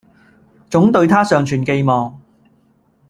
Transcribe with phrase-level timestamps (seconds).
[0.67, 2.19] 總對她尚存寄望